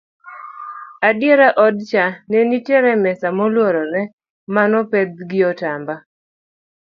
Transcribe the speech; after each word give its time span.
edier 1.09 1.41
odcha 1.65 2.05
nenitie 2.33 2.79
mesa 3.03 3.29
moluorore 3.39 4.01
manopedh 4.55 5.17
gi 5.29 5.39
otamba 5.51 5.95